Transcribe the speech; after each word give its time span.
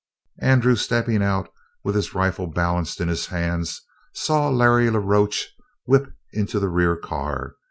Andrew, 0.41 0.75
stepping 0.75 1.21
out 1.21 1.49
with 1.83 1.93
his 1.93 2.15
rifle 2.15 2.47
balanced 2.47 2.99
in 2.99 3.07
his 3.07 3.27
hands, 3.27 3.83
saw 4.15 4.49
Larry 4.49 4.89
la 4.89 4.97
Roche 4.97 5.49
whip 5.85 6.07
into 6.33 6.59
the 6.59 6.69
rear 6.69 6.95
car. 6.97 7.53